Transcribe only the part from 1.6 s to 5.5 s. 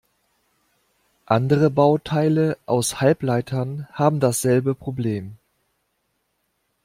Bauteile aus Halbleitern haben dasselbe Problem.